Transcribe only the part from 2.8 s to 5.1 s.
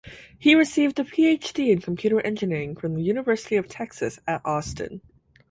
The University Of Texas At Austin.